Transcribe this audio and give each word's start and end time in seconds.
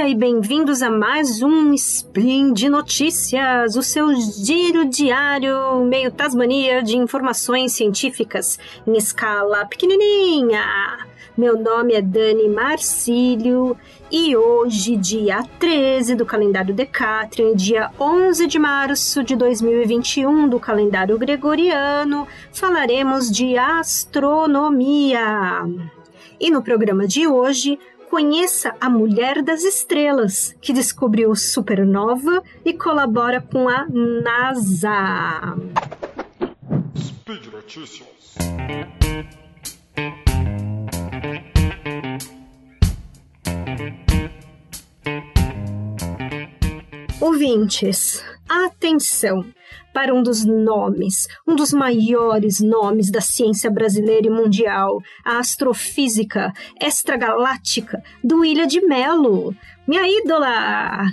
dia 0.00 0.08
e 0.08 0.14
bem-vindos 0.14 0.80
a 0.80 0.90
mais 0.90 1.42
um 1.42 1.74
Spin 1.74 2.54
de 2.54 2.70
Notícias, 2.70 3.76
o 3.76 3.82
seu 3.82 4.14
giro 4.14 4.88
diário 4.88 5.84
meio 5.84 6.10
Tasmania 6.10 6.82
de 6.82 6.96
informações 6.96 7.72
científicas 7.72 8.58
em 8.86 8.96
escala 8.96 9.66
pequenininha. 9.66 10.64
Meu 11.36 11.58
nome 11.60 11.92
é 11.92 12.00
Dani 12.00 12.48
Marcílio 12.48 13.76
e 14.10 14.34
hoje, 14.34 14.96
dia 14.96 15.42
13 15.58 16.14
do 16.14 16.24
calendário 16.24 16.74
Decatrian, 16.74 17.54
dia 17.54 17.90
11 18.00 18.46
de 18.46 18.58
março 18.58 19.22
de 19.22 19.36
2021 19.36 20.48
do 20.48 20.58
calendário 20.58 21.18
gregoriano, 21.18 22.26
falaremos 22.54 23.30
de 23.30 23.58
astronomia. 23.58 25.20
E 26.40 26.50
no 26.50 26.62
programa 26.62 27.06
de 27.06 27.26
hoje, 27.26 27.78
conheça 28.10 28.74
a 28.80 28.90
Mulher 28.90 29.40
das 29.40 29.62
Estrelas, 29.62 30.52
que 30.60 30.72
descobriu 30.72 31.32
supernova 31.36 32.42
e 32.64 32.72
colabora 32.74 33.40
com 33.40 33.68
a 33.68 33.86
NASA. 33.88 35.56
Speed 36.98 37.46
Notícias. 37.52 38.34
Ouvintes, 47.20 48.24
atenção! 48.48 49.44
Para 49.92 50.14
um 50.14 50.22
dos 50.22 50.44
nomes, 50.44 51.26
um 51.46 51.54
dos 51.54 51.72
maiores 51.72 52.60
nomes 52.60 53.10
da 53.10 53.20
ciência 53.20 53.70
brasileira 53.70 54.26
e 54.26 54.30
mundial, 54.30 55.00
a 55.24 55.38
astrofísica 55.38 56.52
extragaláctica 56.80 58.02
do 58.22 58.44
Ilha 58.44 58.66
de 58.66 58.80
Melo. 58.80 59.54
Minha 59.86 60.08
ídola! 60.08 61.10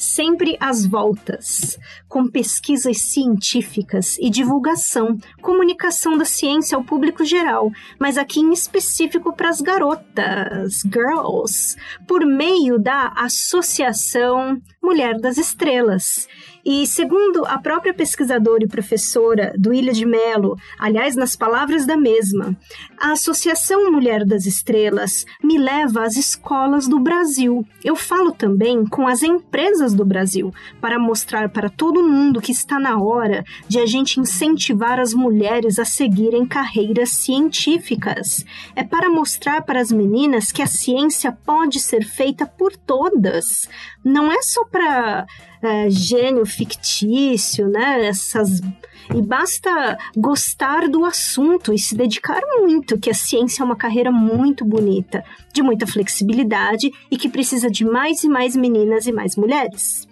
sempre 0.00 0.56
às 0.58 0.86
voltas, 0.86 1.78
com 2.08 2.26
pesquisas 2.26 3.02
científicas 3.02 4.16
e 4.18 4.30
divulgação, 4.30 5.18
comunicação 5.42 6.16
da 6.16 6.24
ciência 6.24 6.74
ao 6.74 6.82
público 6.82 7.22
geral, 7.22 7.70
mas 7.98 8.16
aqui 8.16 8.40
em 8.40 8.52
específico 8.52 9.32
para 9.34 9.50
as 9.50 9.60
garotas, 9.60 10.80
girls, 10.90 11.76
por 12.08 12.24
meio 12.24 12.78
da 12.78 13.12
Associação 13.14 14.58
Mulher 14.82 15.20
das 15.20 15.36
Estrelas. 15.36 16.26
E 16.64 16.86
segundo 16.86 17.44
a 17.44 17.58
própria 17.58 17.92
pesquisadora 17.92 18.64
e 18.64 18.68
professora 18.68 19.52
do 19.58 19.74
Ilha 19.74 19.92
de 19.92 20.06
Melo, 20.06 20.56
aliás, 20.78 21.14
nas 21.14 21.36
palavras 21.36 21.84
da 21.84 21.96
mesma, 21.96 22.56
a 22.98 23.12
Associação 23.12 23.92
Mulher 23.92 24.24
das 24.24 24.46
Estrelas 24.46 25.26
me 25.42 25.58
leva 25.58 26.02
às 26.02 26.16
escolas 26.16 26.88
do 26.88 26.98
Brasil. 26.98 27.66
Eu 27.84 27.94
falo 27.94 28.32
também 28.32 28.86
com 28.86 29.06
as 29.06 29.22
empresas 29.22 29.92
do 29.92 30.04
Brasil 30.04 30.52
para 30.80 30.98
mostrar 30.98 31.50
para 31.50 31.68
todo 31.68 32.06
mundo 32.06 32.40
que 32.40 32.52
está 32.52 32.78
na 32.78 32.98
hora 32.98 33.44
de 33.68 33.78
a 33.78 33.86
gente 33.86 34.18
incentivar 34.18 34.98
as 34.98 35.12
mulheres 35.12 35.78
a 35.78 35.84
seguirem 35.84 36.46
carreiras 36.46 37.10
científicas. 37.10 38.44
É 38.74 38.82
para 38.82 39.10
mostrar 39.10 39.62
para 39.62 39.80
as 39.80 39.92
meninas 39.92 40.50
que 40.50 40.62
a 40.62 40.66
ciência 40.66 41.32
pode 41.32 41.80
ser 41.80 42.02
feita 42.02 42.46
por 42.46 42.76
todas. 42.76 43.68
Não 44.04 44.32
é 44.32 44.40
só 44.42 44.64
para 44.70 45.26
é, 45.62 45.90
gênio 45.90 46.46
fictício, 46.46 47.68
né? 47.68 48.06
Essas 48.06 48.60
e 49.14 49.20
basta 49.20 49.98
gostar 50.16 50.88
do 50.88 51.04
assunto 51.04 51.72
e 51.72 51.78
se 51.78 51.96
dedicar 51.96 52.40
muito, 52.58 52.98
que 52.98 53.10
a 53.10 53.14
ciência 53.14 53.62
é 53.62 53.64
uma 53.64 53.74
carreira 53.74 54.12
muito 54.12 54.64
bonita, 54.64 55.24
de 55.52 55.62
muita 55.62 55.86
flexibilidade 55.86 56.92
e 57.10 57.16
que 57.16 57.28
precisa 57.28 57.68
de 57.68 57.84
mais 57.84 58.22
e 58.22 58.28
mais 58.28 58.54
meninas 58.54 59.06
e 59.06 59.12
mais 59.12 59.34
mulheres. 59.34 60.06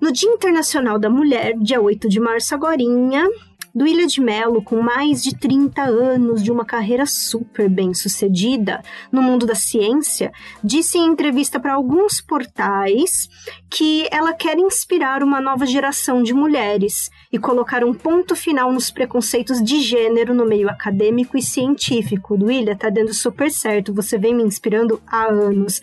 No 0.00 0.12
Dia 0.12 0.30
Internacional 0.30 0.98
da 0.98 1.10
Mulher, 1.10 1.54
dia 1.58 1.80
8 1.80 2.08
de 2.08 2.20
março 2.20 2.54
agorinha, 2.54 3.28
do 3.74 3.86
Ilha 3.86 4.06
de 4.06 4.20
Melo, 4.20 4.62
com 4.62 4.80
mais 4.80 5.22
de 5.22 5.34
30 5.36 5.82
anos 5.82 6.42
de 6.42 6.50
uma 6.50 6.64
carreira 6.64 7.06
super 7.06 7.68
bem 7.68 7.94
sucedida 7.94 8.82
no 9.10 9.22
mundo 9.22 9.46
da 9.46 9.54
ciência, 9.54 10.32
disse 10.62 10.98
em 10.98 11.06
entrevista 11.06 11.60
para 11.60 11.74
alguns 11.74 12.20
portais 12.20 13.28
que 13.70 14.08
ela 14.10 14.32
quer 14.32 14.58
inspirar 14.58 15.22
uma 15.22 15.40
nova 15.40 15.66
geração 15.66 16.22
de 16.22 16.34
mulheres 16.34 17.10
e 17.32 17.38
colocar 17.38 17.84
um 17.84 17.94
ponto 17.94 18.34
final 18.34 18.72
nos 18.72 18.90
preconceitos 18.90 19.62
de 19.62 19.80
gênero 19.80 20.34
no 20.34 20.44
meio 20.44 20.68
acadêmico 20.68 21.38
e 21.38 21.42
científico. 21.42 22.36
Do 22.36 22.50
Ilha 22.50 22.76
tá 22.76 22.90
dando 22.90 23.14
super 23.14 23.50
certo, 23.50 23.94
você 23.94 24.18
vem 24.18 24.34
me 24.34 24.42
inspirando 24.42 25.00
há 25.06 25.26
anos. 25.26 25.80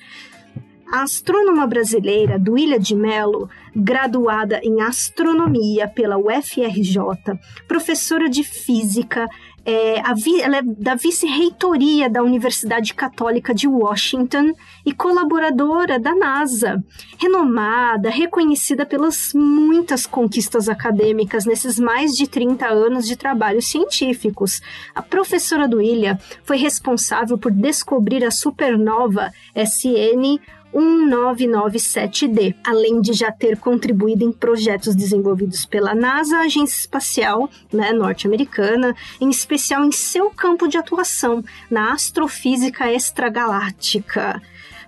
A 0.90 1.02
astrônoma 1.02 1.68
brasileira 1.68 2.40
Duília 2.40 2.80
de 2.80 2.96
Mello, 2.96 3.50
graduada 3.76 4.62
em 4.64 4.82
astronomia 4.82 5.86
pela 5.86 6.18
UFRJ, 6.18 7.38
professora 7.68 8.30
de 8.30 8.42
física, 8.42 9.28
é, 9.66 10.02
ela 10.42 10.58
é 10.58 10.62
da 10.62 10.96
vice-reitoria 10.96 12.10
da 12.10 12.24
Universidade 12.24 12.94
Católica 12.94 13.54
de 13.54 13.68
Washington 13.68 14.54
e 14.86 14.94
colaboradora 14.94 16.00
da 16.00 16.16
NASA. 16.16 16.82
Renomada, 17.20 18.10
reconhecida 18.10 18.86
pelas 18.86 19.34
muitas 19.34 20.06
conquistas 20.06 20.70
acadêmicas 20.70 21.46
nesses 21.46 21.78
mais 21.78 22.14
de 22.14 22.30
30 22.30 22.66
anos 22.66 23.06
de 23.06 23.18
trabalhos 23.18 23.68
científicos. 23.68 24.62
A 24.96 25.02
professora 25.02 25.68
Duília 25.68 26.18
foi 26.46 26.56
responsável 26.56 27.38
por 27.38 27.52
descobrir 27.52 28.24
a 28.24 28.32
supernova 28.32 29.34
SN 29.54 30.40
1997D, 30.78 32.56
além 32.64 33.02
de 33.02 33.14
já 33.14 33.32
ter 33.32 33.58
contribuído 33.58 34.24
em 34.24 34.32
projetos 34.32 34.96
desenvolvidos 34.96 35.66
pela 35.66 35.96
NASA, 35.96 36.40
agência 36.40 36.80
espacial 36.80 37.50
né, 37.74 37.92
norte-americana, 37.92 38.96
em 39.20 39.30
especial 39.30 39.84
em 39.84 39.92
seu 39.92 40.30
campo 40.30 40.68
de 40.68 40.78
atuação, 40.78 41.44
na 41.70 41.94
astrofísica 41.94 42.92
extragaláctica. 42.92 44.42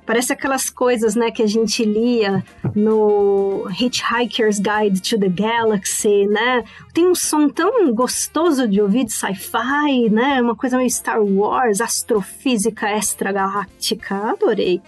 Parece 0.10 0.34
aquelas 0.34 0.72
coisas, 0.72 1.14
né, 1.14 1.30
que 1.30 1.44
a 1.44 1.46
gente 1.46 1.86
lia 1.86 2.44
no 2.76 3.70
Hitchhiker's 3.70 4.58
Guide 4.58 5.04
to 5.04 5.20
the 5.20 5.30
Galaxy, 5.30 6.26
né? 6.26 6.64
Tem 6.92 7.06
um 7.06 7.14
som 7.14 7.48
tão 7.48 7.94
gostoso 7.94 8.68
de 8.68 8.82
ouvir 8.82 9.06
de 9.06 9.14
sci-fi, 9.14 10.10
né? 10.10 10.42
Uma 10.42 10.56
coisa 10.56 10.78
meio 10.78 10.90
Star 10.90 11.22
Wars, 11.22 11.80
astrofísica 11.80 12.92
extragaláctica. 12.92 14.16
Adorei. 14.32 14.82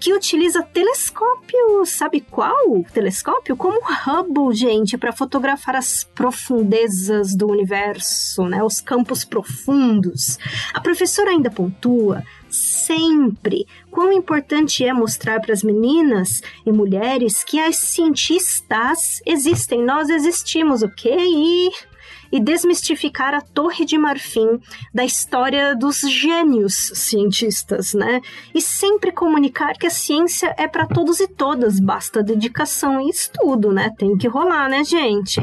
Que 0.00 0.12
utiliza 0.12 0.64
telescópio, 0.64 1.86
sabe 1.86 2.20
qual 2.20 2.84
telescópio? 2.92 3.56
Como 3.56 3.78
Hubble, 3.78 4.52
gente, 4.52 4.98
para 4.98 5.12
fotografar 5.12 5.76
as 5.76 6.02
profundezas 6.02 7.36
do 7.36 7.46
universo, 7.46 8.48
né? 8.48 8.64
Os 8.64 8.80
campos 8.80 9.24
profundos. 9.24 10.40
A 10.74 10.80
professora 10.80 11.30
ainda 11.30 11.52
pontua 11.52 12.24
sempre 12.48 13.66
quão 13.90 14.12
importante 14.12 14.84
é 14.84 14.92
mostrar 14.92 15.40
para 15.40 15.52
as 15.52 15.62
meninas 15.62 16.42
e 16.64 16.72
mulheres 16.72 17.42
que 17.42 17.58
as 17.58 17.76
cientistas 17.76 19.20
existem, 19.24 19.82
nós 19.82 20.08
existimos, 20.08 20.82
ok? 20.82 21.16
E 22.32 22.40
desmistificar 22.40 23.34
a 23.34 23.40
Torre 23.40 23.84
de 23.84 23.96
Marfim 23.96 24.60
da 24.92 25.04
história 25.04 25.74
dos 25.74 26.00
gênios 26.00 26.90
cientistas, 26.94 27.94
né? 27.94 28.20
E 28.54 28.60
sempre 28.60 29.12
comunicar 29.12 29.74
que 29.74 29.86
a 29.86 29.90
ciência 29.90 30.54
é 30.58 30.66
para 30.66 30.86
todos 30.86 31.20
e 31.20 31.28
todas, 31.28 31.78
basta 31.78 32.22
dedicação 32.22 33.00
e 33.00 33.10
estudo, 33.10 33.72
né? 33.72 33.90
Tem 33.96 34.16
que 34.16 34.28
rolar, 34.28 34.68
né, 34.68 34.84
gente? 34.84 35.40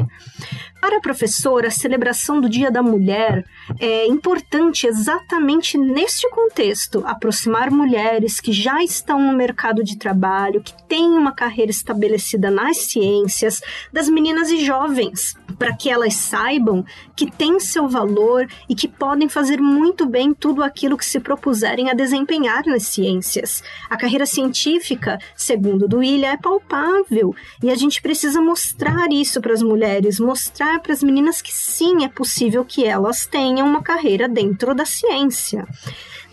Para 0.84 0.98
a 0.98 1.00
professora, 1.00 1.68
a 1.68 1.70
celebração 1.70 2.42
do 2.42 2.46
Dia 2.46 2.70
da 2.70 2.82
Mulher 2.82 3.42
é 3.80 4.06
importante 4.06 4.86
exatamente 4.86 5.78
neste 5.78 6.28
contexto 6.28 7.02
aproximar 7.06 7.70
mulheres 7.70 8.38
que 8.38 8.52
já 8.52 8.84
estão 8.84 9.18
no 9.18 9.32
mercado 9.32 9.82
de 9.82 9.96
trabalho, 9.96 10.62
que 10.62 10.74
têm 10.86 11.08
uma 11.08 11.32
carreira 11.32 11.70
estabelecida 11.70 12.50
nas 12.50 12.76
ciências, 12.76 13.62
das 13.90 14.10
meninas 14.10 14.50
e 14.50 14.62
jovens, 14.62 15.34
para 15.58 15.74
que 15.74 15.88
elas 15.88 16.12
saibam 16.16 16.84
que 17.16 17.30
têm 17.30 17.58
seu 17.58 17.88
valor 17.88 18.46
e 18.68 18.74
que 18.74 18.86
podem 18.86 19.26
fazer 19.26 19.62
muito 19.62 20.04
bem 20.04 20.34
tudo 20.34 20.62
aquilo 20.62 20.98
que 20.98 21.06
se 21.06 21.18
propuserem 21.18 21.88
a 21.88 21.94
desempenhar 21.94 22.62
nas 22.66 22.88
ciências. 22.88 23.62
A 23.88 23.96
carreira 23.96 24.26
científica, 24.26 25.18
segundo 25.34 25.88
do 25.88 26.02
Ilha, 26.02 26.32
é 26.32 26.36
palpável 26.36 27.34
e 27.62 27.70
a 27.70 27.74
gente 27.74 28.02
precisa 28.02 28.38
mostrar 28.42 29.10
isso 29.10 29.40
para 29.40 29.54
as 29.54 29.62
mulheres, 29.62 30.20
mostrar 30.20 30.73
para 30.78 30.92
as 30.92 31.02
meninas 31.02 31.40
que 31.40 31.52
sim 31.52 32.04
é 32.04 32.08
possível 32.08 32.64
que 32.64 32.84
elas 32.84 33.26
tenham 33.26 33.66
uma 33.66 33.82
carreira 33.82 34.28
dentro 34.28 34.74
da 34.74 34.84
ciência. 34.84 35.66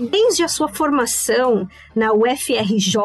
Desde 0.10 0.44
a 0.44 0.48
sua 0.48 0.68
formação 0.68 1.68
na 1.96 2.12
UFRJ, 2.12 2.96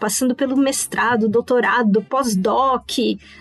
passando 0.00 0.34
pelo 0.34 0.56
mestrado, 0.56 1.28
doutorado, 1.28 2.02
pós-doc, 2.02 2.90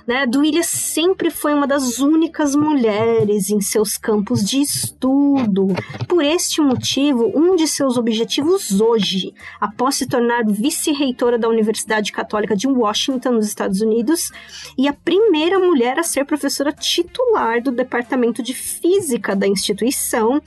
né, 0.06 0.28
Duília 0.28 0.62
sempre 0.62 1.32
foi 1.32 1.56
uma 1.56 1.66
das 1.66 1.98
únicas 1.98 2.54
mulheres 2.54 3.50
em 3.50 3.62
seus 3.62 3.98
campos 3.98 4.44
de 4.44 4.62
estudo. 4.62 5.68
Por 6.08 6.24
este 6.24 6.62
motivo, 6.62 7.32
um 7.34 7.56
de 7.56 7.68
seus 7.68 7.98
objetivos 7.98 8.80
hoje, 8.80 9.34
após 9.60 9.96
se 9.96 10.06
tornar 10.06 10.46
vice-reitora 10.46 11.40
da 11.40 11.50
Universidade 11.50 12.12
Católica 12.12 12.56
de 12.56 12.68
Washington, 12.68 13.32
nos 13.32 13.48
Estados 13.48 13.82
Unidos, 13.82 14.32
e 14.78 14.88
a 14.88 14.94
primeira 14.94 15.58
mulher 15.58 15.98
a 15.98 16.04
ser 16.04 16.26
professora 16.26 16.72
titular 16.72 17.60
do 17.60 17.72
Departamento 17.72 18.44
de 18.44 18.54
Física 18.54 19.36
da 19.36 19.48
instituição, 19.48 20.40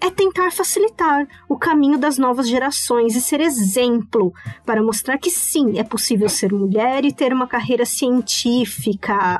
é 0.00 0.10
tentar 0.10 0.50
facilitar 0.50 1.26
o 1.48 1.56
caminho 1.56 1.98
das 1.98 2.18
novas 2.18 2.48
gerações 2.48 3.16
e 3.16 3.20
ser 3.20 3.40
exemplo 3.40 4.32
para 4.64 4.82
mostrar 4.82 5.18
que 5.18 5.30
sim, 5.30 5.78
é 5.78 5.82
possível 5.82 6.28
ser 6.28 6.52
mulher 6.52 7.04
e 7.04 7.12
ter 7.12 7.32
uma 7.32 7.46
carreira 7.46 7.86
científica. 7.86 9.38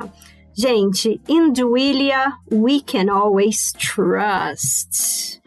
Gente, 0.57 1.19
in 1.27 1.51
Duilia 1.51 2.33
we 2.51 2.79
can 2.81 3.11
always 3.11 3.73
trust. 3.73 5.41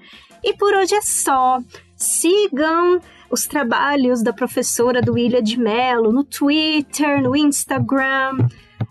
E 0.44 0.55
por 0.55 0.75
hoje 0.75 0.94
é 0.94 1.00
só. 1.00 1.61
Sigam 1.96 3.00
os 3.31 3.46
trabalhos 3.46 4.22
da 4.22 4.32
professora 4.32 5.02
Duília 5.02 5.43
de 5.43 5.58
Mello 5.58 6.12
no 6.12 6.25
Twitter, 6.25 7.22
no 7.22 7.34
Instagram. 7.34 8.49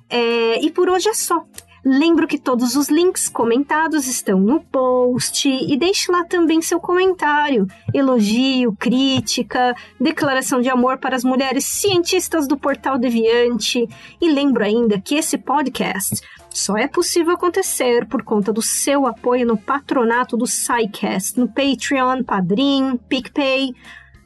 É, 0.09 0.63
e 0.63 0.71
por 0.71 0.89
hoje 0.89 1.09
é 1.09 1.13
só. 1.13 1.45
Lembro 1.89 2.27
que 2.27 2.37
todos 2.37 2.75
os 2.75 2.89
links 2.89 3.29
comentados 3.29 4.07
estão 4.07 4.41
no 4.41 4.59
post 4.59 5.47
e 5.47 5.77
deixe 5.77 6.11
lá 6.11 6.25
também 6.25 6.61
seu 6.61 6.81
comentário, 6.81 7.65
elogio, 7.93 8.75
crítica, 8.77 9.73
declaração 9.97 10.59
de 10.59 10.69
amor 10.69 10.97
para 10.97 11.15
as 11.15 11.23
mulheres 11.23 11.63
cientistas 11.63 12.45
do 12.45 12.57
Portal 12.57 12.97
Deviante. 12.97 13.87
E 14.19 14.29
lembro 14.29 14.65
ainda 14.65 14.99
que 14.99 15.15
esse 15.15 15.37
podcast 15.37 16.21
só 16.49 16.75
é 16.75 16.89
possível 16.89 17.35
acontecer 17.35 18.05
por 18.05 18.21
conta 18.21 18.51
do 18.51 18.61
seu 18.61 19.07
apoio 19.07 19.47
no 19.47 19.57
patronato 19.57 20.35
do 20.35 20.45
SciCast, 20.45 21.39
no 21.39 21.47
Patreon, 21.47 22.21
Padrim, 22.21 22.99
PicPay. 23.07 23.73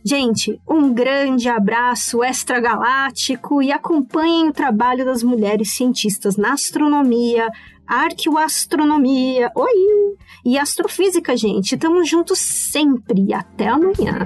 Gente, 0.03 0.59
um 0.68 0.94
grande 0.94 1.48
abraço 1.48 2.24
extragaláctico 2.24 3.62
e 3.62 3.71
acompanhem 3.71 4.50
o 4.50 4.53
trabalho 4.53 5.06
das 5.06 5.21
mulheres 5.21 5.71
cientistas 5.71 6.38
na 6.38 6.53
astronomia, 6.53 7.48
arqueoastronomia, 7.88 9.51
oi! 9.56 10.15
E 10.44 10.57
astrofísica, 10.57 11.38
gente. 11.38 11.77
Tamo 11.77 12.03
juntos 12.03 12.39
sempre. 12.39 13.31
Até 13.33 13.68
amanhã. 13.68 14.25